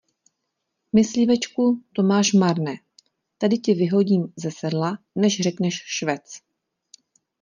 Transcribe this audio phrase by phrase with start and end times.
[0.93, 2.75] Myslivečku, to máš marné:
[3.37, 6.39] tady tě vyhodím ze sedla, než řekneš švec.